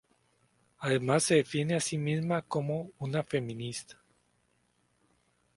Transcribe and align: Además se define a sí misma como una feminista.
Además 0.79 1.25
se 1.25 1.35
define 1.35 1.75
a 1.75 1.79
sí 1.79 1.99
misma 1.99 2.41
como 2.41 2.91
una 2.97 3.21
feminista. 3.21 4.01